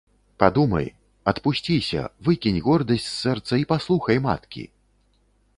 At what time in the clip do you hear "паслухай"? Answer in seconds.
3.73-4.17